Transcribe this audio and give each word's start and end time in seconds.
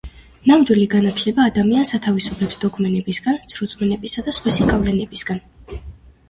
ნამდვილი 0.51 0.85
განათლება 0.93 1.43
ადამიანს 1.49 1.93
ათავისუფლებს 1.97 2.57
დოგმებისგან, 2.63 3.37
ცრურწმენებისა 3.53 4.25
და 4.31 4.35
სხვისი 4.39 4.69
გავლენებისგან 4.73 5.45